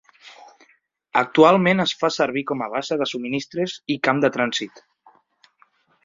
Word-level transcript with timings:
Actualment 1.19 1.83
es 1.83 1.93
fa 1.99 2.09
servir 2.15 2.43
com 2.51 2.63
a 2.65 2.69
base 2.75 2.97
de 3.01 3.07
subministres 3.11 3.75
i 3.97 4.01
camp 4.09 4.23
de 4.25 4.31
trànsit. 4.39 4.81